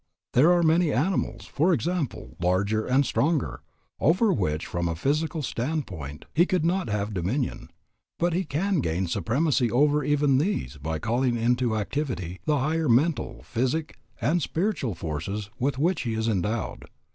[0.33, 3.61] There are many animals, for example, larger and stronger,
[3.99, 7.69] over which from a physical standpoint he would not have dominion,
[8.17, 13.45] but he can gain supremacy over even these by calling into activity the higher mental,
[13.53, 16.85] psychic, and spiritual forces with which he is endowed.